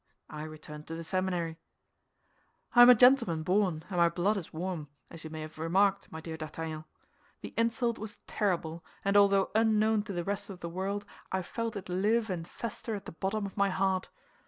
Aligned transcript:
I 0.31 0.41
returned 0.45 0.87
to 0.87 0.95
the 0.95 1.03
seminary. 1.03 1.59
"I 2.73 2.81
am 2.81 2.89
a 2.89 2.95
gentleman 2.95 3.43
born, 3.43 3.83
and 3.87 3.97
my 3.97 4.09
blood 4.09 4.35
is 4.35 4.51
warm, 4.51 4.87
as 5.11 5.23
you 5.23 5.29
may 5.29 5.41
have 5.41 5.59
remarked, 5.59 6.11
my 6.11 6.19
dear 6.19 6.37
D'Artagnan. 6.37 6.85
The 7.41 7.53
insult 7.55 7.99
was 7.99 8.17
terrible, 8.25 8.83
and 9.05 9.15
although 9.15 9.51
unknown 9.53 10.01
to 10.05 10.13
the 10.13 10.23
rest 10.23 10.49
of 10.49 10.59
the 10.61 10.69
world, 10.69 11.05
I 11.31 11.43
felt 11.43 11.75
it 11.75 11.87
live 11.87 12.31
and 12.31 12.47
fester 12.47 12.95
at 12.95 13.05
the 13.05 13.11
bottom 13.11 13.45
of 13.45 13.55
my 13.57 13.69
heart. 13.69 14.09